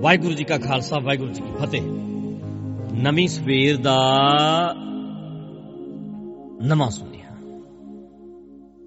ਵਾਹਿਗੁਰੂ 0.00 0.34
ਜੀ 0.34 0.44
ਕਾ 0.44 0.58
ਖਾਲਸਾ, 0.58 0.98
ਵਾਹਿਗੁਰੂ 0.98 1.32
ਜੀ 1.32 1.42
ਕੀ 1.42 1.66
ਫਤਿਹ। 1.66 1.82
ਨਵੀਂ 3.02 3.28
ਸਵੇਰ 3.28 3.76
ਦਾ 3.76 3.96
ਨਵਾਂ 6.62 6.90
ਸੁਨੇਹਾ। 6.90 7.36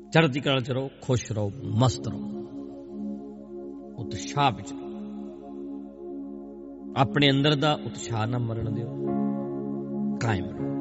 ਚੜ੍ਹਦੀ 0.10 0.40
ਕਲਾ 0.40 0.60
ਚ 0.60 0.72
ਰਹੋ, 0.72 0.90
ਖੁਸ਼ 1.02 1.32
ਰਹੋ, 1.32 1.52
ਮਸਤ 1.64 2.08
ਰਹੋ। 2.08 2.20
ਉਤਸ਼ਾਹ 3.98 4.52
ਵਿੱਚ 4.52 4.72
ਰਹੋ। 4.72 4.90
ਆਪਣੇ 6.98 7.30
ਅੰਦਰ 7.30 7.56
ਦਾ 7.56 7.80
ਉਤਸ਼ਾਹ 7.86 8.28
ਨਾ 8.28 8.38
ਮਰਨ 8.38 8.74
ਦਿਓ। 8.74 8.88
ਕਾਇਮ 10.22 10.46
ਰਹੋ। 10.46 10.74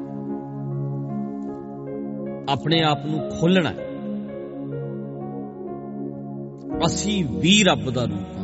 ਆਪਣੇ 2.49 2.81
ਆਪ 2.83 3.05
ਨੂੰ 3.05 3.19
ਖੋਲਣਾ 3.39 3.69
ਹੈ। 3.69 3.87
ਅਸੀਂ 6.85 7.25
ਵੀ 7.25 7.63
ਰੱਬ 7.63 7.91
ਦਾ 7.91 8.05
ਰੂਪ 8.05 8.37
ਹਾਂ। 8.37 8.42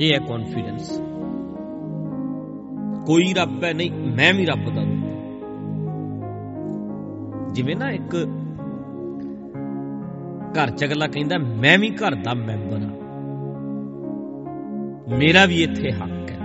ਇਹ 0.00 0.12
ਹੈ 0.14 0.18
ਕੌਨਫੀਡੈਂਸ 0.18 1.00
ਕੋਈ 3.06 3.34
ਰੱਬ 3.34 3.64
ਹੈ 3.64 3.72
ਨਹੀਂ, 3.72 3.90
ਮੈਂ 3.90 4.34
ਵੀ 4.34 4.46
ਰੱਬ 4.46 4.74
ਦਾ 4.74 4.82
ਰੂਪ 4.82 5.04
ਹਾਂ। 5.04 5.16
ਜਿਵੇਂ 7.52 7.76
ਨਾ 7.76 7.90
ਇੱਕ 7.90 8.28
ਘਰ 10.58 10.70
ਚ 10.70 10.84
ਅਗਲਾ 10.84 11.06
ਕਹਿੰਦਾ, 11.06 11.38
ਮੈਂ 11.38 11.78
ਵੀ 11.78 11.90
ਘਰ 11.90 12.14
ਦਾ 12.14 12.34
ਮੈਂਬਰ 12.34 12.78
ਹਾਂ। 12.78 12.90
ਮੇਰਾ 15.18 15.46
ਵੀ 15.46 15.62
ਇੱਥੇ 15.62 15.92
ਹੱਕ 15.92 16.30
ਹੈ। 16.30 16.38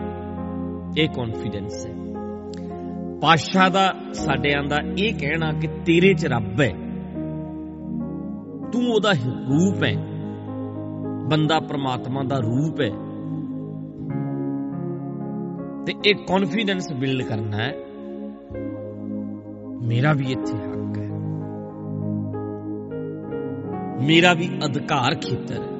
ਇਹ 0.98 1.09
ਕੌਨਫੀਡੈਂਸ 1.09 1.88
ਹੈ। 1.88 1.93
ਪਾਸ਼ਾ 3.21 3.70
ਦਾ 3.70 3.93
ਸਾਡਿਆਂ 4.13 4.63
ਦਾ 4.63 4.77
ਇਹ 4.98 5.13
ਕਹਿਣਾ 5.20 5.54
ਕਿ 5.54 5.68
ਤੇਰੇ 5.68 6.13
ਚ 6.13 6.26
ਰੱਬ 6.26 6.62
ਹੈ। 6.62 6.73
ਤੂੰ 8.71 8.90
ਉਹਦਾ 8.93 9.12
ਰੂਪ 9.12 9.84
ਹੈ। 9.84 9.95
ਬੰਦਾ 11.29 11.59
ਪ੍ਰਮਾਤਮਾ 11.59 12.23
ਦਾ 12.23 12.40
ਰੂਪ 12.40 12.81
ਹੈ। 12.81 13.10
ਤੇ 15.85 15.94
ਇਹ 16.05 16.16
ਕੌਨਫੀਡੈਂਸ 16.16 16.94
ਬਿਲਡ 16.94 17.26
ਕਰਨਾ 17.27 17.58
ਹੈ। 17.58 17.76
ਮੇਰਾ 19.87 20.13
ਵੀ 20.13 20.32
ਇੱਥੇ 20.32 20.57
ਹੱਕ 20.57 20.98
ਹੈ। 20.98 21.07
ਮੇਰਾ 24.05 24.34
ਵੀ 24.34 24.49
ਅਧਿਕਾਰ 24.65 25.15
ਖੇਤਰ 25.15 25.55
ਹੈ। 25.55 25.71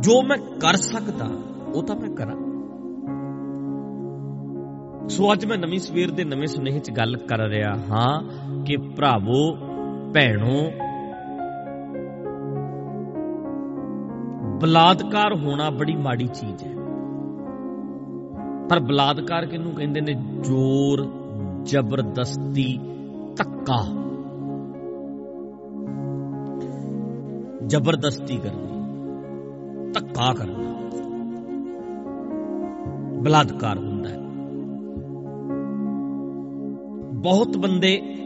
ਜੋ 0.00 0.22
ਮੈਂ 0.22 0.38
ਕਰ 0.38 0.74
ਸਕਦਾ, 0.74 1.28
ਉਹ 1.74 1.82
ਤਾਂ 1.82 1.96
ਮੈਂ 1.96 2.10
ਕਰਾਂ। 2.10 2.52
ਸੋ 5.08 5.32
ਅੱਜ 5.32 5.46
ਮੈਂ 5.46 5.58
ਨਵੀਂ 5.58 5.78
ਸਵੇਰ 5.78 6.10
ਦੇ 6.10 6.24
ਨਵੇਂ 6.24 6.46
ਸੁਨੇਹੇ 6.46 6.78
'ਚ 6.78 6.90
ਗੱਲ 6.90 7.16
ਕਰ 7.16 7.38
ਰਿਹਾ 7.38 7.74
ਹਾਂ 7.90 8.22
ਕਿ 8.64 8.76
ਭਰਾਵੋ, 8.76 9.56
ਭੈਣੋ 10.14 10.70
ਬਲਾਤਕਾਰ 14.62 15.34
ਹੋਣਾ 15.34 15.70
ਬੜੀ 15.70 15.96
ਮਾੜੀ 15.96 16.26
ਚੀਜ਼ 16.26 16.64
ਹੈ। 16.64 16.72
ਪਰ 18.68 18.80
ਬਲਾਤਕਾਰ 18.80 19.46
ਕਿਹਨੂੰ 19.46 19.72
ਕਹਿੰਦੇ 19.72 20.00
ਨੇ? 20.00 20.12
ਜ਼ੋਰ, 20.40 21.06
ਜ਼ਬਰਦਸਤੀ, 21.62 22.80
ਧੱਕਾ। 23.36 23.84
ਜ਼ਬਰਦਸਤੀ 27.66 28.36
ਕਰਨੀ, 28.36 28.82
ਧੱਕਾ 29.92 30.34
ਕਰਨਾ। 30.34 30.74
ਬਲਾਤਕਾਰ 33.22 33.78
ਹੁੰਦਾ 33.78 34.08
ਹੈ। 34.08 34.18
ਬਹੁਤ 37.14 37.56
ਬੰਦੇ 37.56 38.16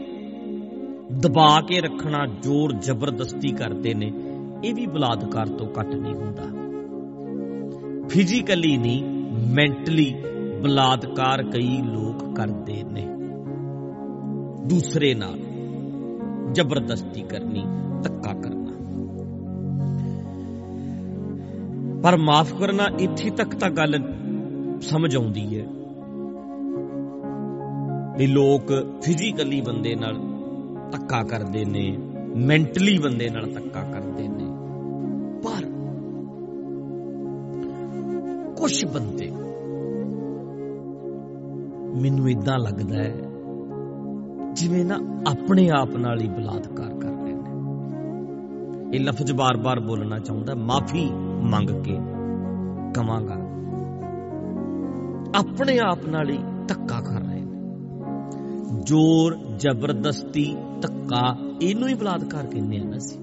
ਦਬਾ 1.19 1.61
ਕੇ 1.61 1.81
ਰੱਖਣਾ, 1.81 2.25
ਜ਼ੋਰ, 2.41 2.71
ਜ਼ਬਰਦਸਤੀ 2.71 3.51
ਕਰਦੇ 3.51 3.93
ਨੇ। 3.93 4.26
ਇਹ 4.63 4.75
ਵੀ 4.75 4.85
ਬਲਾਤਕਾਰ 4.85 5.47
ਤੋਂ 5.47 5.67
ਘੱਟ 5.79 5.95
ਨਹੀਂ 5.95 6.15
ਹੁੰਦਾ। 6.15 6.43
ਫਿਜ਼ੀਕਲੀ 8.07 8.77
ਨਹੀਂ 8.77 9.03
ਮੈਂਟਲੀ 9.53 10.15
ਬਲਾਤਕਾਰ 10.61 11.43
ਕਈ 11.43 11.81
ਲੋਕ 11.81 12.35
ਕਰਦੇ 12.35 12.83
ਨੇ। 12.83 13.07
ਦੂਸਰੇ 14.65 15.13
ਨਾਲ 15.13 15.39
ਜ਼ਬਰਦਸਤੀ 16.51 17.21
ਕਰਨੀ, 17.21 17.63
ਧੱਕਾ 18.03 18.33
ਕਰਨਾ। 18.33 18.67
ਪਰ 22.03 22.17
ਮਾਫ 22.17 22.53
ਕਰਨਾ 22.53 22.83
ਇੱਥੇ 22.99 23.29
ਤੱਕ 23.29 23.55
ਤਾਂ 23.55 23.69
ਗੱਲ 23.69 24.13
ਸਮਝ 24.81 25.15
ਆਉਂਦੀ 25.15 25.59
ਹੈ। 25.59 25.65
ਵੀ 28.17 28.27
ਲੋਕ 28.27 28.73
ਫਿਜ਼ੀਕਲੀ 29.01 29.61
ਬੰਦੇ 29.61 29.95
ਨਾਲ 29.95 30.13
ਧੱਕਾ 30.91 31.23
ਕਰਦੇ 31.23 31.65
ਨੇ 31.65 31.97
ਮੈਂਟਲੀ 32.35 32.97
ਬੰਦੇ 32.97 33.29
ਨਾਲ 33.29 33.53
ਧੱਕਾ 33.53 33.81
ਕਰਦੇ 33.81 34.27
ਨੇ। 34.27 34.36
ਕੁਝ 38.57 38.85
ਬੰਦੇ। 38.85 39.31
ਮੈਨੂੰ 42.01 42.29
ਇਦਾਂ 42.29 42.59
ਲੱਗਦਾ 42.59 42.95
ਹੈ, 42.95 43.15
ਜਿਵੇਂ 44.53 44.85
ਨਾ 44.85 44.95
ਆਪਣੇ 45.27 45.69
ਆਪ 45.69 45.97
ਨਾਲ 45.97 46.21
ਹੀ 46.21 46.27
ਬਲਾਤਕਾਰ 46.27 46.99
ਕਰ 46.99 47.09
ਰਹੇ 47.09 47.33
ਨੇ। 47.33 47.47
ਇਹ 48.93 48.99
ਲਫ਼ਜ਼ 48.99 49.33
ਬਾਰ-ਬਾਰ 49.33 49.79
ਬੋਲਣਾ 49.79 50.19
ਚਾਹੁੰਦਾ, 50.19 50.55
ਮਾਫੀ 50.55 51.11
ਮੰਗ 51.43 51.83
ਕੇ 51.83 51.97
ਕਵਾਂਗਾ। 52.93 53.35
ਆਪਣੇ 55.39 55.79
ਆਪ 55.79 55.99
ਨਾਲ 56.07 56.29
ਹੀ 56.29 56.37
ਧੱਕਾ 56.67 57.01
ਕਰ 57.01 57.21
ਰਹੇ 57.21 57.41
ਨੇ। 57.41 57.47
ਜ਼ੋਰ, 58.83 59.35
ਜ਼ਬਰਦਸਤੀ, 59.35 60.57
ਧੱਕਾ, 60.81 61.37
ਇਹਨੂੰ 61.61 61.87
ਹੀ 61.87 61.93
ਬਲਾਤਕਾਰ 61.93 62.45
ਕਹਿੰਦੇ 62.45 62.77
ਆ 62.77 62.83
ਨਾ 62.83 62.97
ਅਸੀਂ। 62.97 63.19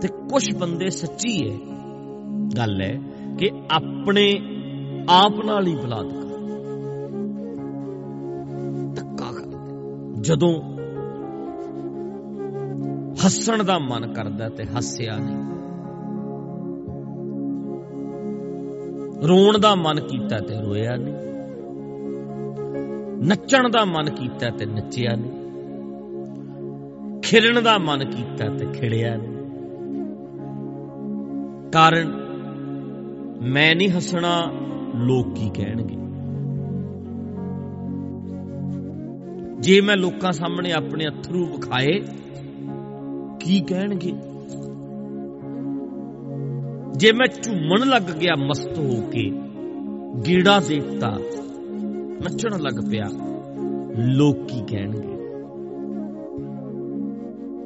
ਤੇ 0.00 0.08
ਕੁਝ 0.08 0.56
ਬੰਦੇ 0.56 0.90
ਸੱਚੀ 0.90 1.50
ਹੈ 1.50 1.56
ਗੱਲ 2.58 2.82
ਹੈ 2.82 3.00
ਕਿ 3.38 3.50
ਆਪਣੇ 3.70 4.40
ਆਪ 5.08 5.44
ਨਾਲ 5.44 5.66
ਹੀ 5.66 5.76
ਬਲਾਤਕਾਰ। 5.76 6.26
ਧੱਕਾ 8.94 9.32
ਕਰਦੇ 9.32 10.20
ਜਦੋਂ 10.20 10.76
ਹੱਸਣ 13.24 13.64
ਦਾ 13.64 13.78
ਮਨ 13.78 14.12
ਕਰਦਾ 14.12 14.48
ਤੇ 14.48 14.64
ਹੱਸਿਆ 14.64 15.16
ਨਹੀਂ। 15.16 15.36
ਰੋਣ 19.28 19.58
ਦਾ 19.58 19.74
ਮਨ 19.74 20.00
ਕੀਤਾ 20.00 20.38
ਤੇ 20.38 20.60
ਰੋਇਆ 20.60 20.96
ਨਹੀਂ। 20.96 21.14
ਨੱਚਣ 23.28 23.68
ਦਾ 23.68 23.84
ਮਨ 23.84 24.10
ਕੀਤਾ 24.10 24.50
ਤੇ 24.50 24.66
ਨੱਚਿਆ 24.66 25.16
ਨਹੀਂ। 25.16 25.46
ਖਿੜਨ 27.20 27.62
ਦਾ 27.62 27.78
ਮਨ 27.78 28.10
ਕੀਤਾ 28.10 28.48
ਤੇ 28.48 28.66
ਖਿੜਿਆ 28.66 29.16
ਨਹੀਂ। 29.16 29.36
ਕਾਰਨ 31.72 32.25
ਮੈਂ 33.42 33.76
ਨਹੀਂ 33.76 33.90
ਹੱਸਣਾ, 33.90 34.52
ਲੋਕ 34.94 35.34
ਕੀ 35.34 35.50
ਕਹਿਣਗੇ? 35.50 35.96
ਜੇ 39.60 39.80
ਮੈਂ 39.80 39.96
ਲੋਕਾਂ 39.96 40.32
ਸਾਹਮਣੇ 40.32 40.72
ਆਪਣੇ 40.72 41.04
ਅਥਰੂ 41.06 41.46
ਵਿਖਾਏ, 41.46 42.00
ਕੀ 43.40 43.60
ਕਹਿਣਗੇ? 43.60 44.12
ਜੇ 46.96 47.12
ਮੈਂ 47.12 47.26
ਝੂਮਣ 47.42 47.88
ਲੱਗ 47.88 48.02
ਗਿਆ 48.02 48.34
ਮਸਤ 48.36 48.78
ਹੋ 48.78 49.00
ਕੇ, 49.10 49.30
ਗੀੜਾ 50.26 50.60
ਦੇਖਤਾ, 50.68 51.18
ਨੱਚਣ 52.24 52.60
ਲੱਗ 52.60 52.90
ਪਿਆ, 52.90 53.08
ਲੋਕ 53.98 54.36
ਕੀ 54.36 54.60
ਕਹਿਣਗੇ? 54.68 55.16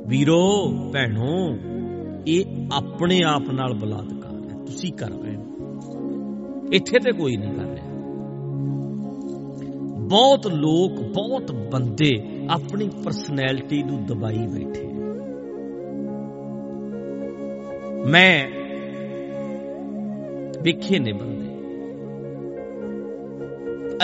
ਵੀਰੋ, 0.07 0.69
ਭੈਣੋ, 0.93 1.59
ਇਹ 2.27 2.45
ਆਪਣੇ 2.73 3.21
ਆਪ 3.27 3.51
ਨਾਲ 3.51 3.75
ਬਲਾਤਕਾਰ 3.75 4.51
ਹੈ, 4.51 4.65
ਤੁਸੀਂ 4.65 4.93
ਕਰ 4.93 5.11
ਰਹੇ 5.11 5.37
ਹੋ। 5.37 5.45
ਇੱਥੇ 6.73 6.99
ਤੇ 6.99 7.13
ਕੋਈ 7.13 7.37
ਨਹੀਂ 7.37 7.55
ਕਰ 7.55 7.65
ਰਿਹਾ। 7.65 7.85
ਬਹੁਤ 10.09 10.47
ਲੋਕ, 10.47 10.93
ਬਹੁਤ 11.15 11.53
ਬੰਦੇ 11.53 12.41
ਆਪਣੀ 12.51 12.89
ਪਰਸਨੈਲਿਟੀ 13.05 13.83
ਨੂੰ 13.83 14.07
ਦਬਾਈ 14.07 14.47
ਬੈਠੇ 14.47 14.87
ਮੈਂ 18.11 18.49
ਵੇਖੇ 20.63 20.99
ਨੇ 20.99 21.13
ਬੰਦੇ। 21.13 21.41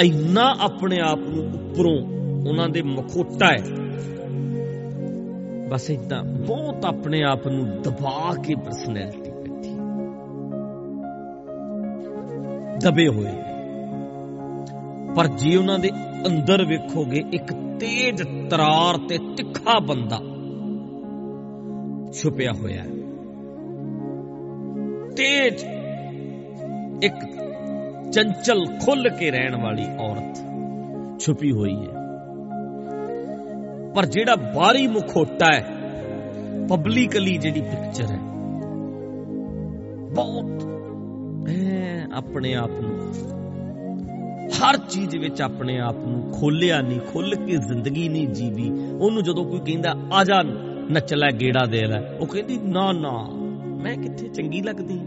ਇੰਨਾ 0.05 0.57
ਆਪਣੇ 0.61 0.97
ਆਪ 1.01 1.19
ਨੂੰ 1.19 1.45
ਉੱਪਰੋਂ 1.45 1.99
ਉਹਨਾਂ 2.49 2.69
ਦੇ 2.69 2.83
ਮਖੋਟਾ 2.83 3.47
ਹੈ। 3.47 3.87
ਬਸ 5.69 5.91
ਇਦਾਂ 5.91 6.25
ਬਹੁਤ 6.25 6.85
ਆਪਣੇ 6.85 7.23
ਆਪ 7.23 7.49
ਨੂੰ 7.49 7.83
ਦਬਾ 7.83 8.35
ਕੇ 8.43 8.55
ਪਰਸਨੈਲਿਟੀ 8.55 9.26
ਦਬੇ 12.87 13.09
ਹੋਏ। 13.09 13.33
ਪਰ 15.17 15.27
ਜੇ 15.27 15.57
ਉਹਨਾਂ 15.57 15.79
ਦੇ 15.79 15.91
ਅੰਦਰ 16.27 16.65
ਵੇਖੋਗੇ, 16.65 17.25
ਇੱਕ 17.33 17.53
ਤੇਜ 17.81 18.23
ਤਰਾਰ 18.51 18.99
ਤੇ 19.09 19.19
ਤਿੱਖਾ 19.19 19.79
ਬੰਦਾ 19.79 20.19
ਛੁਪਿਆ 22.13 22.53
ਹੋਇਆ 22.53 22.83
ਹੈ। 22.83 22.89
ਤੇਜ 25.17 25.65
ਇੱਕ 27.03 27.15
ਚੰਚਲ 28.13 28.67
ਖੁੱਲ 28.67 29.09
ਕੇ 29.09 29.31
ਰਹਿਣ 29.31 29.57
ਵਾਲੀ 29.63 29.85
ਔਰਤ 30.01 30.39
ਛੁਪੀ 31.21 31.53
ਹੋਈ 31.53 31.75
ਹੈ। 31.75 31.95
ਪਰ 33.95 34.07
ਜਿਹੜਾ 34.07 34.37
ਬਾਹਰੀ 34.55 34.87
ਮੁਖੋਟਾ 34.87 35.47
ਹੈ 35.55 35.65
ਪਬਲਿਕਲੀ 36.69 37.37
ਜਿਹੜੀ 37.37 37.61
ਪਿਕਚਰ 37.61 38.11
ਹੈ, 38.13 38.19
ਬਹੁਤ 40.15 40.51
ਐ 40.51 40.56
ਆਪਣੇ 42.15 42.55
ਆਪ 42.55 42.71
ਨੂੰ। 42.71 43.15
ਹਰ 44.51 44.77
ਚੀਜ਼ 44.77 45.17
ਵਿੱਚ 45.17 45.43
ਆਪਣੇ 45.43 45.81
ਆਪ 45.81 45.97
ਨੂੰ 45.97 46.33
ਖੋਲਿਆ 46.33 46.81
ਨਹੀਂ, 46.81 47.01
ਖੁੱਲ 47.01 47.35
ਕੇ 47.35 47.57
ਜ਼ਿੰਦਗੀ 47.57 48.09
ਨਹੀਂ 48.09 48.29
ਜੀਵੀ। 48.29 48.71
ਉਹਨੂੰ 49.01 49.23
ਜਦੋਂ 49.23 49.45
ਕੋਈ 49.45 49.61
ਕਹਿੰਦਾ, 49.61 49.95
ਆ 50.13 50.25
ਜਾ 50.25 50.43
ਨੱਚ 50.91 51.15
ਲੈ 51.15 51.31
ਗੇੜਾ 51.31 51.67
ਦੇ 51.67 51.87
ਲੈ। 51.87 52.01
ਉਹ 52.21 52.27
ਕਹਿੰਦੀ, 52.27 52.59
ਨਾ 52.59 52.93
ਨਾ, 52.93 53.29
ਮੈਂ 53.83 53.97
ਕਿੱਥੇ 53.97 54.29
ਚੰਗੀ 54.29 54.63
ਲੱਗਦੀ 54.63 54.99
ਹਾਂ? 54.99 55.07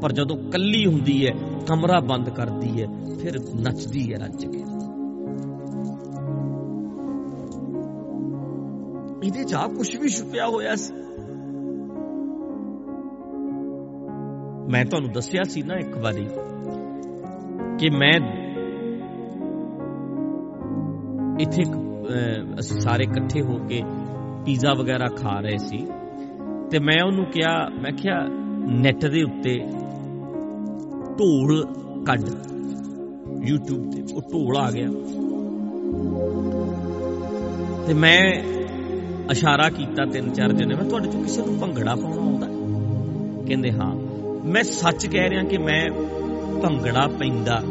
ਪਰ 0.00 0.12
ਜਦੋਂ 0.12 0.36
ਕੱਲੀ 0.36 0.86
ਹੁੰਦੀ 0.86 1.26
ਹੈ, 1.26 1.32
ਕਮਰਾ 1.66 2.00
ਬੰਦ 2.00 2.30
ਕਰਦੀ 2.30 2.82
ਹੈ, 2.82 2.86
ਫਿਰ 3.22 3.32
ਨੱਚਦੀ 3.54 4.12
ਹੈ 4.12 4.18
ਰੱਜ 4.18 4.46
ਕੇ। 4.46 4.64
ਇਹਦੇ 9.26 9.44
ਚ 9.44 9.54
ਕੁਝ 9.54 9.96
ਵੀ 9.96 10.08
ਛੁਪਿਆ 10.08 10.46
ਹੋਇਆ 10.46 10.74
ਸੀ। 10.74 10.99
ਮੈਂ 14.70 14.84
ਤੁਹਾਨੂੰ 14.84 15.12
ਦੱਸਿਆ 15.12 15.42
ਸੀ 15.42 15.62
ਨਾ 15.62 15.74
ਇੱਕ 15.74 15.98
ਵਾਰੀ 15.98 16.26
ਕਿ 17.78 17.90
ਮੈਂ 17.90 18.12
ਇੱਥੇ 21.40 21.62
ਅਸੀਂ 22.60 22.80
ਸਾਰੇ 22.80 23.04
ਇਕੱਠੇ 23.04 23.42
ਹੋ 23.42 23.56
ਕੇ 23.56 23.82
ਪੀਜ਼ਾ 24.46 24.74
ਵਗੈਰਾ 24.74 25.08
ਖਾ 25.08 25.40
ਰਹੇ 25.40 25.58
ਸੀ 25.58 25.86
ਤੇ 26.70 26.78
ਮੈਂ 26.78 27.04
ਉਹਨੂੰ 27.06 27.24
ਕਿਹਾ, 27.24 27.68
ਮੈਂ 27.68 27.92
ਕਿਹਾ 27.92 28.26
ਨੈਟ 28.68 29.06
ਦੇ 29.06 29.22
ਉੱਤੇ 29.22 29.58
ਢੋਲ 31.18 31.66
ਕੱਢ। 32.06 32.20
YouTube 33.50 33.90
ਤੇ 33.90 34.02
ਉਹ 34.14 34.20
ਢੋਲ 34.20 34.56
ਆ 34.56 34.70
ਗਿਆ। 34.70 34.88
ਤੇ 37.86 37.94
ਮੈਂ 37.94 38.42
ਇਸ਼ਾਰਾ 39.30 39.70
ਕੀਤਾ 39.70 40.04
ਤਿੰਨ 40.04 40.32
ਚਾਰ 40.32 40.52
ਜਣੇ, 40.52 40.74
ਮੈਂ 40.74 40.84
ਤੁਹਾਡੇ 40.84 41.08
ਚੋਂ 41.08 41.22
ਕਿਸੇ 41.22 41.46
ਨੂੰ 41.46 41.58
ਭੰਗੜਾ 41.58 41.94
ਪਾਉਣਾ 41.94 42.22
ਆਉਂਦਾ? 42.22 42.46
ਕਹਿੰਦੇ, 43.46 43.72
ਹਾਂ। 43.72 44.09
ਮੈਂ 44.44 44.62
ਸੱਚ 44.62 45.06
ਕਹਿ 45.06 45.30
ਰਿਹਾ 45.30 45.44
ਕਿ 45.44 45.58
ਮੈਂ 45.58 45.90
ਭੰਗੜਾ 46.62 47.08
ਪੈਂਦਾ। 47.08 47.62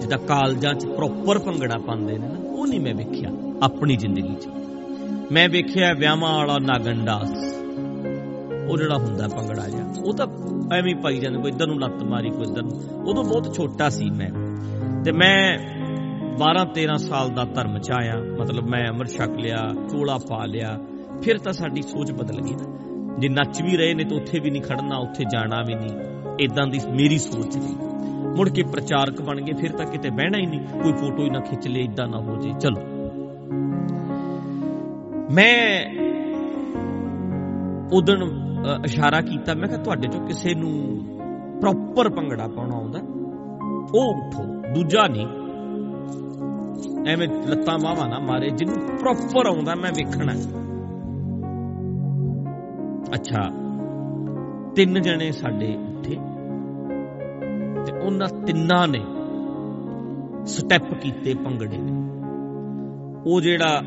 ਜਿੱਦਾਂ 0.00 0.18
ਕਾਲਜਾਂ 0.18 0.74
'ਚ 0.74 0.86
ਪ੍ਰੋਪਰ 0.86 1.38
ਭੰਗੜਾ 1.38 1.78
ਪਾਉਂਦੇ 1.78 2.18
ਨੇ 2.18 2.28
ਨਾ, 2.28 2.50
ਉਹ 2.50 2.66
ਨਹੀਂ 2.66 2.80
ਮੈਂ 2.80 2.94
ਵੇਖਿਆ 2.94 3.30
ਆਪਣੀ 3.62 3.96
ਜ਼ਿੰਦਗੀ 3.96 4.34
'ਚ। 4.34 4.48
ਮੈਂ 5.32 5.48
ਵੇਖਿਆ 5.48 5.92
ਵਿਆਹਾਂ 5.92 6.38
ਵਾਲਾ 6.38 6.58
ਨਾਗਨ 6.58 7.04
ਡਾਂਸ 7.04 7.54
ਉਹ 8.70 8.76
ਜਿਹੜਾ 8.76 8.96
ਹੁੰਦਾ 8.96 9.28
ਭੰਗੜਾ 9.28 9.68
ਜਿਹਾ, 9.68 9.94
ਉਹ 10.04 10.14
ਤਾਂ 10.14 10.26
ਐਵੇਂ 10.72 10.94
ਹੀ 10.94 11.00
ਪਾਈ 11.00 11.18
ਜਾਂਦੇ, 11.18 11.38
ਕੋਈ 11.38 11.50
ਇਧਰ 11.50 11.66
ਨੂੰ 11.66 11.80
ਲੱਤ 11.80 12.02
ਮਾਰੀ, 12.02 12.30
ਕੋਈ 12.30 12.46
ਇਧਰ 12.46 12.62
ਨੂੰ। 12.62 13.02
ਉਦੋਂ 13.06 13.24
ਬਹੁਤ 13.24 13.54
ਛੋਟਾ 13.54 13.88
ਸੀ 13.88 14.10
ਮੈਂ। 14.10 14.30
ਤੇ 15.04 15.12
ਮੈਂ 15.12 15.58
12 16.38 16.64
13 16.64 16.96
ਸਾਲ 16.96 17.30
ਦਾ 17.30 17.44
ਧਰਮ 17.44 17.78
ਚ 17.78 17.90
ਆਇਆ, 17.90 18.16
ਮਤਲਬ 18.40 18.68
ਮੈਂ 18.68 18.88
ਅਮਰ 18.90 19.06
ਛਕ 19.06 19.30
ਲਿਆ, 19.38 19.74
ਚੋਲਾ 19.90 20.18
ਪਾ 20.18 20.46
ਲਿਆ, 20.46 20.78
ਫਿਰ 21.22 21.38
ਤਾਂ 21.38 21.52
ਸਾਡੀ 21.52 21.82
ਸੋਚ 21.82 22.12
ਬਦਲ 22.12 22.40
ਗਈ 22.40 22.54
ਨਾ। 22.54 22.87
ਜੇ 23.18 23.28
ਨੱਚ 23.28 23.62
ਵੀ 23.62 23.76
ਰਹੇ 23.76 23.94
ਨੇ 23.94 24.04
ਤਾਂ 24.04 24.16
ਉੱਥੇ 24.16 24.40
ਵੀ 24.40 24.50
ਨਹੀਂ 24.50 24.62
ਖੜਨਾ, 24.62 24.96
ਉੱਥੇ 24.96 25.24
ਜਾਣਾ 25.24 25.62
ਵੀ 25.62 25.74
ਨਹੀਂ। 25.74 25.90
ਇਦਾਂ 26.40 26.66
ਦੀ 26.66 26.80
ਮੇਰੀ 26.90 27.18
ਸੋਚ 27.18 27.52
ਸੀ। 27.52 27.76
ਮੁੜ 28.36 28.48
ਕੇ 28.48 28.62
ਪ੍ਰਚਾਰਕ 28.62 29.22
ਬਣ 29.22 29.40
ਗਏ, 29.40 29.52
ਫਿਰ 29.52 29.72
ਤਾਂ 29.72 29.86
ਕਿਤੇ 29.86 30.10
ਬਹਿਣਾ 30.10 30.38
ਹੀ 30.38 30.46
ਨਹੀਂ। 30.46 30.60
ਕੋਈ 30.60 30.92
ਫੋਟੋ 30.92 31.24
ਹੀ 31.24 31.30
ਨਾ 31.30 31.40
ਖਿੱਚ 31.40 31.68
ਲੇ 31.68 31.80
ਇਦਾਂ 31.80 32.08
ਨਾ 32.08 32.18
ਹੋ 32.18 32.36
ਜੇ। 32.36 32.52
ਚਲੋ। 32.60 32.80
ਮੈਂ 35.32 35.86
ਉਦੋਂ 37.92 38.16
ਇਸ਼ਾਰਾ 38.84 39.20
ਕੀਤਾ। 39.20 39.54
ਮੈਂ 39.54 39.68
ਕਿਹਾ, 39.68 39.82
ਤੁਹਾਡੇ 39.82 40.08
ਚੋਂ 40.08 40.26
ਕਿਸੇ 40.26 40.54
ਨੂੰ 40.54 41.00
ਪ੍ਰੋਪਰ 41.60 42.08
ਭੰਗੜਾ 42.08 42.48
ਪਾਉਣਾ 42.48 42.76
ਆਉਂਦਾ? 42.76 42.98
ਉਹ 43.94 44.14
ਉਠੋ, 44.14 44.44
ਦੂਜਾ 44.74 45.08
ਨਹੀਂ। 45.08 45.26
ਐਵੇਂ 47.08 47.28
ਲੱਤਾਂ 47.28 47.78
ਬਾਹਾਂ 47.78 48.08
ਨਾ 48.08 48.18
ਮਾਰੇ, 48.18 48.50
ਜਿਹਨੂੰ 48.50 48.96
ਪ੍ਰੋਪਰ 48.98 49.46
ਆਉਂਦਾ, 49.46 49.74
ਮੈਂ 49.74 49.90
ਵੇਖਣਾ। 49.90 50.32
ਅੱਛਾ। 53.14 53.50
ਤਿੰਨ 54.76 55.00
ਜਣੇ 55.00 55.30
ਸਾਡੇ 55.32 55.76
ਉੱਠੇ 55.76 56.16
ਤੇ 57.86 58.06
ਉਹਨਾਂ 58.06 58.28
ਤਿੰਨਾਂ 58.46 58.88
ਨੇ 58.88 59.00
ਸਟੈਪ 60.44 60.94
ਕੀਤੇ 60.94 61.34
ਭੰਗੜੇ 61.34 61.76
ਦੇ। 61.76 61.92
ਉਹ 63.26 63.40
ਜਿਹੜਾ 63.40 63.82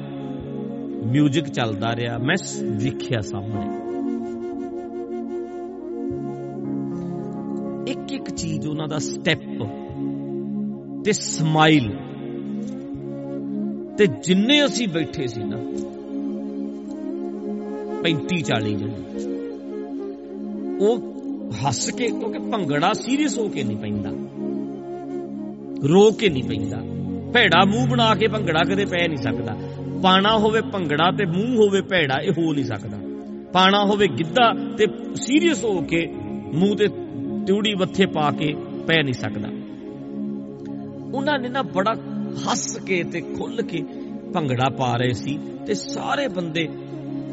ਮਿਊਜ਼ਿਕ 1.05 1.45
ਚੱਲਦਾ 1.45 1.95
ਰਿਹਾ, 1.95 2.17
ਮੈਂ 2.17 2.35
ਵੇਖਿਆ 2.63 3.21
ਸਾਹਮਣੇ। 3.21 3.81
ਇੱਕ 7.91 8.11
ਇੱਕ 8.11 8.29
ਚੀਜ਼ 8.29 8.67
ਉਹਨਾਂ 8.67 8.87
ਦਾ 8.87 8.97
ਸਟੈਪ 8.97 9.63
ਤੇ 11.05 11.11
ਸਮਾਈਲ 11.11 11.97
ਤੇ 13.97 14.07
ਜਿੰਨੇ 14.07 14.65
ਅਸੀਂ 14.65 14.87
ਬੈਠੇ 14.87 15.27
ਸੀ 15.27 15.43
ਨਾ 15.43 15.57
35 18.03 18.41
40 18.41 18.75
ਜਣੇ 18.75 19.25
ਉਹ 20.85 21.13
ਹੱਸ 21.51 21.89
ਕੇ 21.89 22.07
ਕਿਉਂਕਿ 22.07 22.39
ਭੰਗੜਾ 22.39 22.93
ਸੀਰੀਅਸ 22.93 23.39
ਹੋ 23.39 23.47
ਕੇ 23.47 23.63
ਨਹੀਂ 23.63 23.77
ਪੈਂਦਾ। 23.77 24.09
ਰੋ 25.87 26.11
ਕੇ 26.11 26.29
ਨਹੀਂ 26.29 26.43
ਪੈਂਦਾ। 26.43 26.77
ਭੈੜਾ 27.33 27.65
ਮੂੰਹ 27.65 27.87
ਬਣਾ 27.87 28.15
ਕੇ 28.15 28.27
ਭੰਗੜਾ 28.27 28.59
ਕਦੇ 28.63 28.85
ਪੈ 28.85 29.07
ਨਹੀਂ 29.07 29.17
ਸਕਦਾ। 29.17 29.57
ਪਾਣਾ 30.03 30.37
ਹੋਵੇ 30.37 30.61
ਭੰਗੜਾ 30.61 31.11
ਤੇ 31.11 31.25
ਮੂੰਹ 31.25 31.65
ਹੋਵੇ 31.65 31.81
ਭੈੜਾ, 31.81 32.17
ਇਹ 32.21 32.31
ਹੋ 32.31 32.53
ਨਹੀਂ 32.53 32.65
ਸਕਦਾ। 32.65 32.97
ਪਾਣਾ 33.53 33.85
ਹੋਵੇ 33.85 34.07
ਗਿੱਧਾ 34.07 34.53
ਤੇ 34.77 34.87
ਸੀਰੀਅਸ 35.15 35.63
ਹੋ 35.63 35.81
ਕੇ 35.81 36.07
ਮੂੰਹ 36.53 36.75
ਤੇ 36.75 36.87
ਤਿਉੜੀ 37.45 37.73
ਵੱਥੇ 37.73 38.05
ਪਾ 38.05 38.31
ਕੇ 38.31 38.53
ਪੈ 38.87 39.03
ਨਹੀਂ 39.03 39.13
ਸਕਦਾ। 39.13 39.47
ਉਹਨਾਂ 41.13 41.39
ਨੇ 41.39 41.49
ਨਾ 41.49 41.61
ਬੜਾ 41.61 41.93
ਹੱਸ 42.31 42.77
ਕੇ 42.77 43.03
ਤੇ 43.03 43.21
ਖੁੱਲ 43.21 43.61
ਕੇ 43.61 43.83
ਭੰਗੜਾ 44.33 44.69
ਪਾ 44.69 44.97
ਰਹੇ 44.97 45.13
ਸੀ 45.13 45.39
ਤੇ 45.67 45.73
ਸਾਰੇ 45.73 46.27
ਬੰਦੇ 46.27 46.67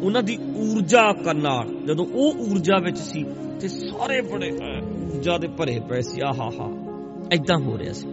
ਉਹਨਾਂ 0.03 0.23
ਦੀ 0.23 0.39
ਊਰਜਾ 0.57 1.15
ਨਾਲ 1.33 1.87
ਜਦੋਂ 1.87 2.07
ਉਹ 2.07 2.35
ਊਰਜਾ 2.35 2.79
ਵਿੱਚ 2.79 2.99
ਸੀ, 2.99 3.25
ਤੇ 3.61 3.69
ਸਾਰੇ 3.69 4.21
ਬੜੇ 4.21 4.59
ਊਰਜਾ 4.85 5.39
ਦੇ 5.39 5.49
ਭਰੇ 5.49 5.81
ਪਏ 5.89 6.01
ਸੀ। 6.01 6.21
ਆਹਾ 6.21 6.49
ਹਾ। 6.61 6.73
ਐਦਾਂ 7.33 7.65
ਹੋ 7.65 7.79
ਰਿਹਾ 7.79 7.93
ਸੀ। 7.93 8.09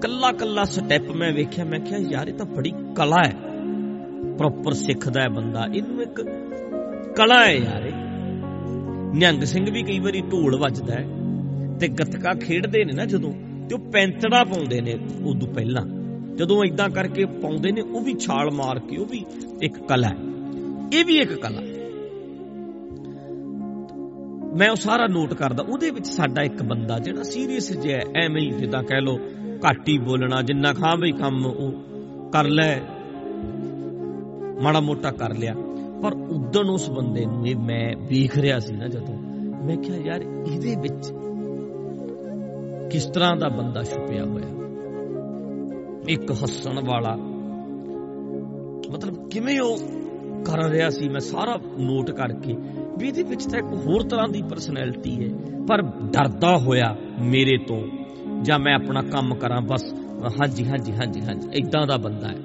ਕੱਲਾ 0.00 0.32
ਕੱਲਾ 0.32 0.64
ਸਟੈਪ 0.64 1.10
ਮੈਂ 1.10 1.32
ਵੇਖਿਆ, 1.32 1.64
ਮੈਂ 1.64 1.80
ਕਿਹਾ, 1.80 1.98
ਯਾਰ, 1.98 2.28
ਇਹ 2.28 2.34
ਤਾਂ 2.34 2.46
ਬੜੀ 2.46 2.72
ਕਲਾ 2.96 3.22
ਹੈ। 3.26 3.34
ਪ੍ਰੋਪਰ 4.38 4.72
ਸਿੱਖਦਾ 4.72 5.20
ਹੈ 5.20 5.28
ਬੰਦਾ। 5.28 5.66
ਇਹਨੂੰ 5.74 6.02
ਇੱਕ 6.02 6.22
ਕਲਾ 7.16 7.44
ਹੈ 7.46 7.52
ਯਾਰ 7.52 7.92
ਨਿਹੰਗ 9.14 9.42
ਸਿੰਘ 9.42 9.70
ਵੀ 9.70 9.82
ਕਈ 9.82 9.98
ਵਾਰੀ 9.98 10.20
ਢੋਲ 10.20 10.56
ਵੱਜਦਾ 10.56 10.94
ਹੈ 10.94 11.08
ਤੇ 11.80 11.88
ਗੱਤਕਾ 11.88 12.34
ਖੇਡਦੇ 12.34 12.84
ਨੇ 12.84 12.92
ਨਾ 12.92 13.04
ਜਦੋਂ, 13.04 13.32
ਤੇ 13.68 13.74
ਉਹ 13.74 13.90
ਪੈਂਤੜਾ 13.90 14.44
ਪਾਉਂਦੇ 14.44 14.80
ਨੇ 14.80 14.98
ਉਦੋਂ 15.24 15.48
ਪਹਿਲਾਂ। 15.48 15.82
ਜਦੋਂ 16.36 16.64
ਇਦਾਂ 16.64 16.88
ਕਰਕੇ 16.88 17.24
ਪਾਉਂਦੇ 17.24 17.72
ਨੇ, 17.72 17.80
ਉਹ 17.80 18.00
ਵੀ 18.00 18.14
ਛਾਲ 18.14 18.50
ਮਾਰ 18.50 18.78
ਕੇ, 18.78 18.96
ਉਹ 18.96 19.06
ਵੀ 19.06 19.24
ਇੱਕ 19.62 19.78
ਕਲਾ 19.88 20.08
ਹੈ। 20.08 20.33
ਇਹ 20.92 21.04
ਵੀ 21.04 21.16
ਇੱਕ 21.18 21.34
ਕਲਾ। 21.34 21.62
ਮੈਂ 24.56 24.70
ਉਹ 24.70 24.76
ਸਾਰਾ 24.76 25.06
ਨੋਟ 25.06 25.34
ਕਰਦਾ, 25.34 25.64
ਉਹਦੇ 25.68 25.90
ਵਿੱਚ 25.90 26.06
ਸਾਡਾ 26.06 26.42
ਇੱਕ 26.42 26.62
ਬੰਦਾ 26.62 26.98
ਜਿਹੜਾ 26.98 27.22
ਸੀਰੀਅਸ 27.22 27.72
ਜਿਹਾ 27.72 28.00
ਐਵੇਂ 28.16 28.42
ਹੀ 28.42 28.50
ਜਿੱਦਾਂ 28.50 28.82
ਕਹਿ 28.82 29.00
ਲੋ 29.00 29.18
ਘੱਟ 29.68 29.88
ਹੀ 29.88 29.98
ਬੋਲਣਾ, 29.98 30.42
ਜਿੰਨਾ 30.42 30.72
ਖਾਂ 30.72 30.96
ਬਈ 30.96 31.12
ਕੰਮ 31.12 31.46
ਉਹ 31.46 31.72
ਕਰ 32.30 32.48
ਲੈ, 32.48 32.80
ਮਾੜਾ 34.62 34.80
ਮੋਟਾ 34.80 35.10
ਕਰ 35.10 35.34
ਲਿਆ। 35.34 35.54
ਪਰ 36.02 36.14
ਉਦੋਂ 36.14 36.64
ਉਸ 36.64 36.90
ਬੰਦੇ 36.90 37.24
ਨੂੰ 37.26 37.46
ਇਹ 37.48 37.56
ਮੈਂ 37.56 37.94
ਵੇਖ 38.06 38.38
ਰਿਹਾ 38.38 38.58
ਸੀ 38.58 38.76
ਨਾ 38.76 38.88
ਜਦੋਂ, 38.88 39.16
ਮੈਂ 39.64 39.76
ਕਿਹਾ 39.76 39.96
ਯਾਰ 39.96 40.22
ਇਹਦੇ 40.46 40.76
ਵਿੱਚ 40.80 41.12
ਕਿਸ 42.92 43.06
ਤਰ੍ਹਾਂ 43.06 43.36
ਦਾ 43.36 43.48
ਬੰਦਾ 43.48 43.82
ਛੁਪਿਆ 43.82 44.24
ਹੋਇਆ? 44.24 44.50
ਇੱਕ 46.08 46.32
ਹੱਸਣ 46.32 46.80
ਵਾਲਾ, 46.84 47.16
ਮਤਲਬ 48.92 49.28
ਕਿਵੇਂ 49.28 49.60
ਉਹ 49.60 49.78
ਕਰ 50.44 50.70
ਰਿਹਾ 50.70 50.90
ਸੀ, 50.90 51.08
ਮੈਂ 51.08 51.20
ਸਾਰਾ 51.20 51.58
ਨੋਟ 51.78 52.10
ਕਰਕੇ 52.10 52.52
ਵੀ 52.98 53.08
ਇਹਦੇ 53.08 53.22
ਵਿੱਚ 53.22 53.44
ਤਾਂ 53.44 53.58
ਇੱਕ 53.58 53.86
ਹੋਰ 53.86 54.02
ਤਰ੍ਹਾਂ 54.02 54.28
ਦੀ 54.28 54.42
ਪਰਸਨੈਲਿਟੀ 54.42 55.24
ਹੈ। 55.24 55.34
ਪਰ 55.68 55.82
ਡਰਦਾ 55.82 56.56
ਹੋਇਆ 56.56 56.96
ਮੇਰੇ 57.20 57.58
ਤੋਂ, 57.58 57.82
ਜਾਂ 58.42 58.58
ਮੈਂ 58.58 58.74
ਆਪਣਾ 58.74 59.02
ਕੰਮ 59.02 59.34
ਕਰਾਂ, 59.34 59.60
ਬਸ, 59.60 59.94
ਹਾਂਜੀ 60.40 60.66
ਹਾਂਜੀ 60.66 60.92
ਹਾਂਜੀ 60.92 61.20
ਹਾਂਜੀ 61.20 61.48
ਇਦਾਂ 61.54 61.86
ਦਾ 61.86 61.96
ਬੰਦਾ 61.96 62.28
ਹੈ। 62.28 62.36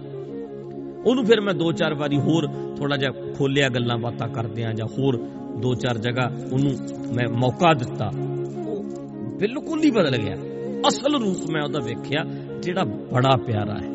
ਉਹਨੂੰ 1.05 1.25
ਫਿਰ 1.25 1.41
ਮੈਂ 1.41 1.53
ਦੋ 1.53 1.71
ਚਾਰ 1.71 1.93
ਵਾਰੀ 1.93 2.19
ਹੋਰ 2.19 2.47
ਥੋੜਾ 2.77 2.97
ਜਿਹਾ 2.97 3.11
ਖੋਲਿਆ 3.11 3.69
ਗੱਲਾਂ 3.69 3.97
ਬਾਤਾਂ 3.97 4.27
ਕਰਦੇ 4.27 4.65
ਆ 4.65 4.73
ਜਾਂ 4.73 4.85
ਹੋਰ 4.85 5.17
ਦੋ 5.61 5.73
ਚਾਰ 5.73 5.97
ਜਗ੍ਹਾ 5.97 6.31
ਉਹਨੂੰ 6.53 6.71
ਮੈਂ 7.15 7.29
ਮੌਕਾ 7.29 7.73
ਦਿੱਤਾ। 7.73 8.11
ਉਹ 8.67 8.83
ਬਿਲਕੁਲ 9.39 9.83
ਹੀ 9.83 9.91
ਬਦਲ 9.91 10.17
ਗਿਆ। 10.17 10.35
ਅਸਲ 10.87 11.13
ਰੂਪ 11.13 11.49
ਮੈਂ 11.51 11.61
ਉਹਦਾ 11.61 11.79
ਵੇਖਿਆ, 11.79 12.23
ਜਿਹੜਾ 12.59 12.83
ਬੜਾ 12.83 13.35
ਪਿਆਰਾ 13.47 13.73
ਹੈ। 13.73 13.89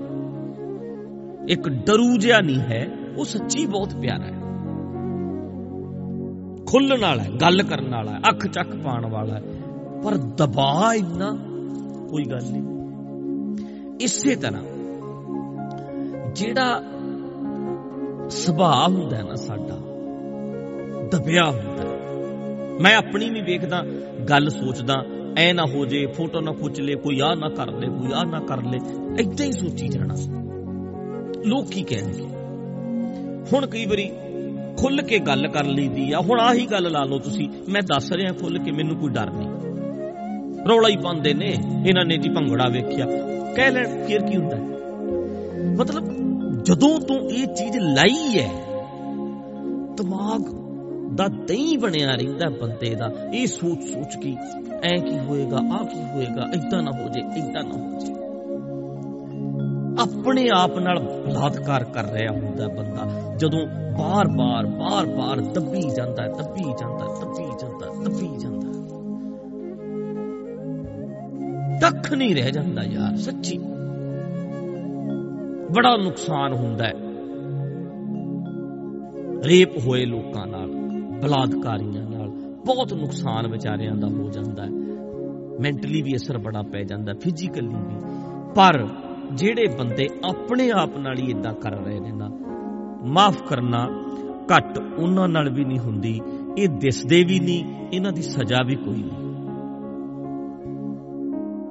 ਇੱਕ 1.49 1.69
ਡਰੂ 1.69 2.17
ਜਿਹਾ 2.19 2.41
ਨਹੀਂ 2.41 2.61
ਹੈ 2.61 2.89
ਉਹ 3.19 3.25
ਸੱਚੀ 3.25 3.67
ਬਹੁਤ 3.67 3.95
ਪਿਆਰਾ 3.95 4.25
ਹੈ। 4.25 4.41
ਖੁੱਲਣ 6.67 7.01
ਵਾਲਾ 7.01 7.23
ਹੈ, 7.23 7.29
ਗੱਲ 7.41 7.63
ਕਰਨ 7.63 7.91
ਵਾਲਾ 7.91 8.13
ਹੈ, 8.13 8.19
ਅੱਖ 8.31 8.47
ਚੱਕ 8.47 8.77
ਪਾਣ 8.77 9.07
ਵਾਲਾ 9.11 9.35
ਹੈ। 9.35 9.43
ਪਰ 10.05 10.17
ਦਬਾਅ 10.17 10.95
ਇੰਨਾ 10.95 11.31
ਕੋਈ 12.11 12.25
ਗੱਲ 12.25 12.43
ਨਹੀਂ। 12.53 12.63
ਇਸੇ 14.01 14.37
ਤਰ੍ਹਾਂ 14.37 14.63
ਜਿਹੜਾ 16.35 16.83
ਸੁਭਾਅ 18.31 18.89
ਹੁੰਦਾ 18.89 19.17
ਹੈ 19.17 19.23
ਨਾ 19.23 19.35
ਸਾਡਾ, 19.35 19.77
ਦਬਿਆ 21.13 21.51
ਹੁੰਦਾ 21.51 21.85
ਮੈਂ 22.81 22.97
ਆਪਣੀ 22.97 23.31
ਵੀ 23.31 23.41
ਵੇਖਦਾ, 23.41 23.83
ਗੱਲ 24.31 24.51
ਸੋਚਦਾ, 24.51 24.95
ਐ 25.39 25.53
ਨਾ 25.53 25.63
ਹੋ 25.75 25.85
ਜੇ, 25.85 26.07
ਫੋਟੋ 26.07 26.41
ਨਾ 26.41 26.53
ਖੁੱਚ 26.53 26.81
ਲੇ, 26.81 26.95
ਕੋਈ 26.95 27.21
ਆ 27.21 27.35
ਨਾ 27.35 27.49
ਕਰ 27.49 27.73
ਲੇ, 27.73 27.87
ਕੋਈ 27.87 28.13
ਆ 28.15 28.25
ਨਾ 28.25 28.41
ਕਰ 28.41 28.63
ਲੇ 28.63 28.79
ਇਦਾਂ 29.21 29.47
ਹੀ 29.47 29.53
ਸੋਚੀ 29.53 29.89
ਜਾਣਾ। 29.89 30.15
ਲੋਕ 31.47 31.69
ਕੀ 31.69 31.83
ਕਹਿਣਗੇ? 31.83 32.34
ਹੁਣ 33.53 33.67
ਕਈ 33.67 33.87
ਵਾਰੀ 33.87 34.11
ਖੁੱਲ 34.77 35.03
ਕੇ 35.03 35.19
ਗੱਲ 35.19 35.49
ਕਰ 35.49 35.65
ਲਈਦੀ 35.65 36.13
ਆ, 36.13 36.19
ਹੁਣ 36.19 36.41
ਆਹੀ 36.41 36.67
ਗੱਲ 36.67 36.93
ਲਾ 36.93 37.05
ਲਓ 37.05 37.19
ਤੁਸੀਂ। 37.19 37.49
ਮੈਂ 37.69 37.83
ਦੱਸ 37.83 38.13
ਰਿਹਾ 38.13 38.33
ਖੁੱਲ 38.33 38.59
ਕੇ, 38.59 38.73
ਮੈਨੂੰ 38.73 38.97
ਕੋਈ 38.97 39.11
ਡਰ 39.11 39.31
ਨਹੀਂ। 39.31 39.49
ਰੌਲਾ 40.69 40.89
ਹੀ 40.89 40.97
ਪਾਉਂਦੇ 40.97 41.35
ਨੇ, 41.35 41.57
ਇਹਨਾਂ 41.87 42.05
ਨੇ 42.05 42.17
ਜੀ 42.17 42.29
ਭੰਗੜਾ 42.29 42.69
ਵੇਖਿਆ। 42.69 43.07
ਕਹਿ 43.57 43.71
ਲੈਣ, 43.71 44.07
ਫਿਰ 44.07 44.23
ਕੀ 44.23 44.37
ਹੁੰਦਾ? 44.37 44.57
ਮਤਲਬ 45.79 46.05
ਜਦੋਂ 46.65 47.01
ਤੂੰ 47.01 47.31
ਇਹ 47.31 47.47
ਚੀਜ਼ 47.47 47.79
ਲਾਈ 47.79 48.39
ਹੈ, 48.39 48.51
ਦਿਮਾਗ 49.97 50.43
ਦਾ 51.17 51.29
ਦਹੀਂ 51.29 51.79
ਬਣਿਆ 51.79 52.15
ਰਹਿੰਦਾ 52.15 52.49
ਬੰਦੇ 52.51 52.95
ਦਾ। 52.95 53.11
ਇਹ 53.35 53.47
ਸੋਚ 53.47 53.83
ਸੋਚ 53.83 54.17
ਕੇ 54.23 54.37
ਐ 54.85 54.97
ਕੀ 54.99 55.19
ਹੋਏਗਾ 55.19 55.57
ਆ 55.57 55.85
ਕੀ 55.85 56.01
ਹੋਏਗਾ 56.01 56.51
ਇਦਾਂ 56.55 56.83
ਨਾ 56.83 56.91
ਹੋ 56.91 57.09
ਜੇ 57.09 57.21
ਇਦਾਂ 57.21 57.65
ਨਾ 57.65 57.75
ਹੋ 57.75 57.99
ਜੇ। 57.99 58.24
ਆਪਣੇ 60.01 60.49
ਆਪ 60.49 60.79
ਨਾਲ 60.79 60.99
ਬਲਾਤਕਾਰ 60.99 61.85
ਕਰ 61.85 62.05
ਰਿਹਾ 62.05 62.33
ਹੁੰਦਾ 62.33 62.69
ਬੰਦਾ। 62.69 63.35
ਜਦੋਂ 63.37 63.67
ਬਾਰ-ਬਾਰ 63.99 64.67
ਬਾਰ-ਬਾਰ 64.67 65.41
ਦੱਬੀ 65.41 65.91
ਜਾਂਦਾ 65.97 66.29
ਦੱਬੀ 66.29 66.75
ਜਾਂਦਾ 66.81 67.07
ਦੱਬੀ 67.21 67.49
ਜਾਂਦਾ 67.61 67.87
ਦੱਬੀ 68.05 68.37
ਜਾਂਦਾ 68.39 68.65
ਕੱਖ 71.81 72.13
ਨਹੀਂ 72.13 72.35
ਰਹਿ 72.35 72.51
ਜਾਂਦਾ 72.51 72.83
ਯਾਰ, 72.83 73.17
ਸੱਚੀ। 73.17 73.59
ਬੜਾ 75.75 75.97
ਨੁਕਸਾਨ 75.97 76.53
ਹੁੰਦਾ 76.53 76.85
ਹੈ। 76.85 76.93
ਰੇਪ 79.45 79.79
ਹੋਏ 79.79 80.05
ਲੋਕਾਂ 80.05 80.47
ਨਾਲ, 80.47 80.69
ਬਲਾਤਕਾਰੀਆਂ 81.23 82.03
ਨਾਲ, 82.11 82.29
ਬਹੁਤ 82.67 82.95
ਨੁਕਸਾਨ 82.95 83.47
ਵਿਚਾਰਿਆਂ 83.47 83.97
ਦਾ 83.97 84.09
ਹੋ 84.09 84.31
ਜਾਂਦਾ 84.31 84.65
ਹੈ। 84.65 84.71
ਮੈਂਟਲੀ 85.61 86.03
ਵੀ 86.03 86.17
ਅਸਰ 86.17 86.39
ਬੜਾ 86.39 86.63
ਪੈ 86.63 86.83
ਜਾਂਦਾ 86.83 87.13
ਫਿਜ਼ੀਕਲੀ 87.21 87.75
ਵੀ। 87.75 87.97
ਪਰ 88.55 88.89
ਜਿਹੜੇ 89.33 89.67
ਬੰਦੇ 89.79 90.09
ਆਪਣੇ 90.25 90.71
ਆਪ 90.71 90.97
ਨਾਲ 90.97 91.19
ਹੀ 91.19 91.31
ਇਦਾਂ 91.31 91.55
ਕਰ 91.55 91.71
ਰਹੇ 91.71 92.01
ਨੇ 92.01 92.13
ਨਾ, 92.13 92.31
ਮਾਫ 93.05 93.43
ਕਰਨਾ 93.43 93.89
ਘੱਟ 94.57 94.79
ਉਹਨਾਂ 94.99 95.29
ਨਾਲ 95.29 95.51
ਵੀ 95.51 95.65
ਨਹੀਂ 95.65 95.79
ਹੁੰਦੀ, 95.79 96.21
ਇਹ 96.59 96.69
ਦਿਸਦੇ 96.69 97.25
ਵੀ 97.25 97.41
ਨਹੀਂ, 97.41 97.65
ਇਹਨਾਂ 97.93 98.13
ਦੀ 98.13 98.23
ਸਜ਼ਾ 98.23 98.63
ਵੀ 98.63 98.75
ਕੋਈ 98.75 99.03
ਨਹੀਂ। 99.03 99.23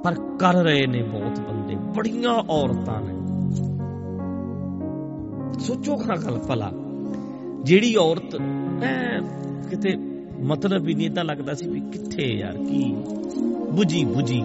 ਪਰ 0.04 0.14
ਕਰ 0.38 0.54
ਰਹੇ 0.54 0.86
ਨੇ 0.86 1.02
ਬਹੁਤ 1.02 1.40
ਬੰਦੇ, 1.40 1.74
ਬੜੀਆਂ 1.96 2.34
ਔਰਤਾਂ 2.50 3.00
ਨੇ। 3.00 3.12
ਸੋਚੋ 5.60 5.96
ਖਰਾ 5.96 6.16
ਗੱਲ 6.16 6.38
ਭਲਾ, 6.48 6.70
ਜਿਹੜੀ 7.62 7.96
ਔਰਤ, 7.96 8.34
ਐ 8.84 9.20
ਕਿਤੇ 9.70 9.96
ਮਤਲਬ 10.42 10.88
ਹੀ 10.88 10.94
ਨਹੀਂ 10.94 11.06
ਇਦਾਂ 11.06 11.24
ਲੱਗਦਾ 11.24 11.54
ਸੀ 11.54 11.68
ਵੀ 11.68 11.80
ਕਿੱਥੇ 11.80 12.22
ਯਾਰ, 12.22 12.56
ਕੀ 12.56 12.94
부ਜੀ 13.76 14.04
부ਜੀ 14.04 14.42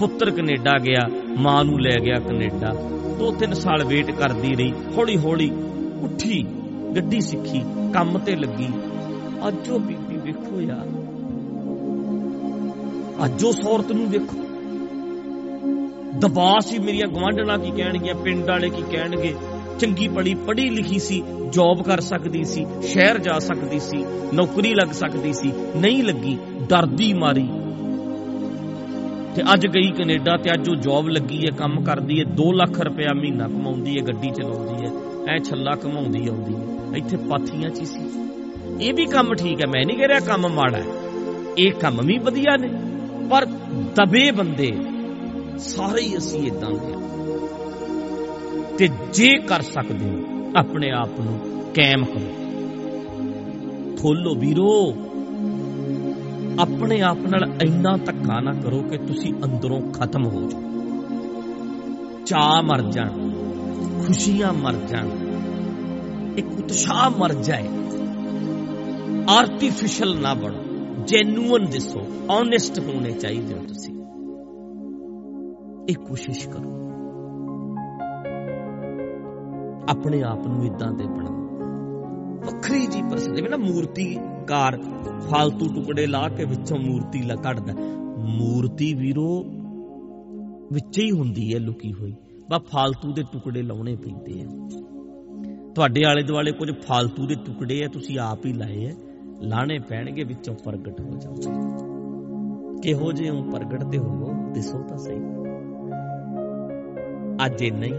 ਪੁੱਤਰ 0.00 0.30
ਕੈਨੇਡਾ 0.30 0.78
ਗਿਆ, 0.78 1.08
ਮਾਂ 1.38 1.64
ਨੂੰ 1.64 1.80
ਲੈ 1.80 1.96
ਗਿਆ 2.04 2.18
ਕੈਨੇਡਾ। 2.18 2.72
ਦੋ 3.18 3.32
ਤਿੰਨ 3.32 3.54
ਸਾਲ 3.54 3.84
ਵੇਟ 3.84 4.10
ਕਰਦੀ 4.10 4.54
ਰਹੀ 4.54 4.72
ਹੌਲੀ 4.96 5.18
ਹੌਲੀ 5.18 5.50
ਉੱਠੀ, 6.02 6.46
ਗੱਡੀ 6.96 7.20
ਸਿੱਖੀ, 7.20 7.64
ਕੰਮ 7.94 8.18
ਤੇ 8.18 8.36
ਲੱਗੀ। 8.36 8.68
ਅੱਜ 9.48 9.70
ਉਹ 9.70 9.80
ਬੀਬੀ 9.80 10.16
ਵੇਖੋ 10.16 10.60
ਯਾਰ। 10.60 10.86
ਅੱਜ 13.24 13.44
ਉਸ 13.44 13.66
ਔਰਤ 13.66 13.92
ਨੂੰ 13.92 14.08
ਵੇਖੋ। 14.10 14.36
ਦਬਾਅ 16.18 16.60
ਸੀ 16.60 16.78
ਮੇਰੀਆਂ 16.78 17.08
ਗਵਾਂਢਣਾ 17.08 17.56
ਕੀ 17.56 17.70
ਕਹਿਣਗੀਆਂ, 17.70 18.14
ਪਿੰਡ 18.14 18.48
ਵਾਲੇ 18.48 18.70
ਕੀ 18.70 18.82
ਕਹਿਣਗੇ। 18.90 19.34
ਚੰਗੀ 19.78 20.08
ਪੜੀ 20.08 20.34
ਪੜ੍ਹੀ 20.34 20.70
ਲਿਖੀ 20.70 20.98
ਸੀ 20.98 21.22
ਜੌਬ 21.52 21.82
ਕਰ 21.82 22.00
ਸਕਦੀ 22.00 22.44
ਸੀ, 22.44 22.66
ਸ਼ਹਿਰ 22.82 23.18
ਜਾ 23.18 23.38
ਸਕਦੀ 23.38 23.78
ਸੀ, 23.78 24.04
ਨੌਕਰੀ 24.34 24.74
ਲੱਗ 24.74 24.92
ਸਕਦੀ 24.92 25.32
ਸੀ, 25.32 25.52
ਨਹੀਂ 25.76 26.04
ਲੱਗੀ, 26.04 26.38
ਡਰਦੀ 26.68 27.12
ਮਾਰੀ। 27.12 27.48
ਤੇ 29.36 29.42
ਅੱਜ 29.52 29.66
ਗਈ 29.66 29.90
ਕੈਨੇਡਾ 29.90 30.36
ਤੇ 30.36 30.50
ਅੱਜ 30.50 30.68
ਉਹ 30.68 30.76
ਜੌਬ 30.76 31.08
ਲੱਗੀ 31.08 31.46
ਹੈ, 31.46 31.50
ਕੰਮ 31.56 31.80
ਕਰਦੀ 31.84 32.18
ਹੈ 32.20 32.24
2 32.24 32.52
ਲੱਖ 32.52 32.80
ਰੁਪਇਆ 32.80 33.14
ਮਹੀਨਾ 33.14 33.48
ਕਮਾਉਂਦੀ 33.48 33.98
ਹੈ, 33.98 34.06
ਗੱਡੀ 34.06 34.30
ਚਲਾਉਂਦੀ 34.30 34.86
ਹੈ, 34.86 34.90
ਐ 35.34 35.38
ਛੱਲਾ 35.38 35.74
ਕਮਾਉਂਦੀ 35.74 36.28
ਆਉਂਦੀ 36.28 36.54
ਹੈ। 36.54 36.96
ਇੱਥੇ 36.96 37.16
ਪਾਥੀਆਂ 37.16 37.70
'ਚ 37.70 37.80
ਹੀ 37.80 37.84
ਸੀ। 37.84 38.08
ਇਹ 38.80 38.94
ਵੀ 38.94 39.06
ਕੰਮ 39.06 39.34
ਠੀਕ 39.34 39.60
ਹੈ, 39.60 39.66
ਮੈਂ 39.66 39.84
ਨਹੀਂ 39.86 39.96
ਕਹਿ 39.96 40.08
ਰਿਹਾ 40.08 40.20
ਕੰਮ 40.20 40.48
ਮਾੜਾ 40.48 40.78
ਹੈ। 40.78 40.84
ਇਹ 41.58 41.72
ਕੰਮ 41.72 42.00
ਵੀ 42.04 42.18
ਵਧੀਆ 42.18 42.56
ਨੇ, 42.56 42.70
ਪਰ 43.30 43.44
ਦਬੇ 43.96 44.30
ਬੰਦੇ, 44.30 44.72
ਸਾਰੇ 45.58 46.02
ਹੀ 46.02 46.16
ਅਸੀਂ 46.16 46.46
ਇਦਾਂ 46.46 46.70
ਦੇ 46.70 46.92
ਆ 46.92 47.00
ਤੇ 48.78 48.88
ਜੇ 49.12 49.38
ਕਰ 49.38 49.62
ਸਕਦੇ 49.62 50.10
ਹੋ, 50.10 50.52
ਆਪਣੇ 50.56 50.90
ਆਪ 50.90 51.20
ਨੂੰ 51.20 51.38
ਕਾਇਮ 51.76 52.04
ਕਰੋ। 52.04 52.32
ਖੋਲੋ 53.96 54.34
ਵੀਰੋ। 54.34 54.94
ਆਪਣੇ 56.60 57.00
ਆਪ 57.00 57.16
ਨਾਲ 57.16 57.52
ਇੰਨਾ 57.62 57.96
ਧੱਕਾ 57.96 58.40
ਨਾ 58.40 58.52
ਕਰੋ 58.52 58.82
ਕਿ 58.82 58.98
ਤੁਸੀਂ 58.98 59.34
ਅੰਦਰੋਂ 59.44 59.92
ਖਤਮ 59.92 60.26
ਹੋ 60.26 60.50
ਜਾਓ। 60.50 60.62
ਚਾਹ 62.26 62.62
ਮਰ 62.62 62.82
ਜਾਣ, 62.82 63.30
ਖੁਸ਼ੀਆਂ 64.06 64.52
ਮਰ 64.52 64.72
ਜਾਣ, 64.72 65.08
ਇੱਕ 66.36 66.46
ਉਤਸ਼ਾਹ 66.46 67.10
ਮਰ 67.10 67.34
ਜਾਏ। 67.34 67.68
ਆਰਟੀਫੀਸ਼ੀਅਲ 69.30 70.20
ਨਾ 70.20 70.34
ਬਣੋ 70.34 70.62
ਜੈਨੂਅਨ 71.06 71.66
ਦਿਸੋ 71.66 72.00
ਓਨੈਸਟ 72.30 72.78
ਹੋਣੇ 72.78 73.10
ਚਾਹੀਦੇ 73.10 73.54
ਹੋ 73.54 73.58
ਤੁਸੀਂ। 73.58 73.94
ਇਹ 75.88 75.94
ਕੋਸ਼ਿਸ਼ 75.94 76.48
ਕਰੋ। 76.48 76.72
ਆਪਣੇ 79.88 80.22
ਆਪ 80.22 80.46
ਨੂੰ 80.46 80.66
ਇਦਾਂ 80.66 80.92
ਦੇ 80.92 81.04
ਬਣਾਓ। 81.04 81.36
ਵੱਖਰੀ 82.46 82.86
ਜੀ 82.86 83.02
ਪਰਸਨ 83.02 83.34
ਜਿਵੇਂ 83.34 83.50
ਨਾ 83.50 83.56
ਘਰ 84.46 84.78
ਫालतू 85.20 85.74
ਟੁਕੜੇ 85.74 86.06
ਲਾ 86.06 86.28
ਕੇ 86.28 86.44
ਵਿੱਚੋਂ 86.44 86.78
ਮੂਰਤੀ 86.78 87.22
ਲਾ 87.22 87.34
ਕੱਢਦਾ। 87.34 87.72
ਮੂਰਤੀ 88.18 88.94
ਵੀਰੋ, 88.94 89.44
ਵਿੱਚ 90.72 90.98
ਹੀ 90.98 91.10
ਹੁੰਦੀ 91.10 91.54
ਹੈ 91.54 91.58
ਲੁਕੀ 91.58 91.92
ਹੋਈ। 91.92 92.14
ਬਾ 92.50 92.58
ਫालतू 92.58 93.14
ਦੇ 93.14 93.22
ਟੁਕੜੇ 93.32 93.62
ਲਾਉਣੇ 93.62 93.96
ਪੈਂਦੇ 93.96 94.42
ਆ। 94.42 94.46
ਤੁਹਾਡੇ 95.74 96.04
ਆਲੇ 96.04 96.22
ਦੁਆਲੇ 96.22 96.52
ਕੁਝ 96.52 96.70
ਫालतू 96.70 97.26
ਦੇ 97.26 97.34
ਟੁਕੜੇ 97.34 97.84
ਆ, 97.84 97.88
ਤੁਸੀਂ 97.88 98.18
ਆਪ 98.18 98.46
ਹੀ 98.46 98.52
ਲਾਏ 98.52 98.86
ਆ। 98.86 98.94
ਲਾਣੇ 99.40 99.78
ਪੈਣਗੇ, 99.78 100.24
ਵਿੱਚੋਂ 100.24 100.54
ਪ੍ਰਗਟ 100.54 101.00
ਹੋ 101.00 101.10
ਜਾਓ। 101.10 101.34
ਕਿਹੋ 102.82 103.12
ਜੇ 103.12 103.30
ਹੋ 103.30 103.42
ਪ੍ਰਗਟਦੇ 103.42 103.98
ਹੋਵੋ, 103.98 104.52
ਦਿਸੋ 104.52 104.78
ਤਾਂ 104.78 104.98
ਸਹੀ। 104.98 105.20
ਅੱਜ 107.46 107.62
ਇਹ 107.62 107.72
ਨਹੀਂ 107.72 107.94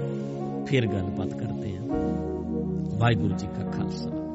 ਫਿਰ 0.65 0.87
ਗੱਲਬਾਤ 0.87 1.33
ਕਰਦੇ 1.33 1.77
ਆ। 1.77 1.81
ਵਾਹਿਗੁਰੂ 2.97 3.33
ਜੀ 3.33 3.47
ਕਾ 3.47 3.71
ਖਾਲਸਾ। 3.71 4.26